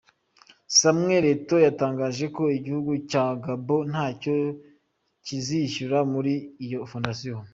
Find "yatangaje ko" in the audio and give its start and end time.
1.67-2.43